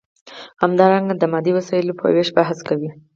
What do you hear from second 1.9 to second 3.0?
په ویش بحث کوي.